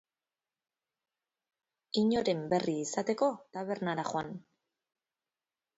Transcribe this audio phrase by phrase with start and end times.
[2.03, 4.35] Inoren berri izateko, tabernara joan.